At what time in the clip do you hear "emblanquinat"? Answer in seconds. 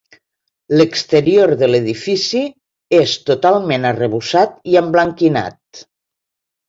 4.85-5.85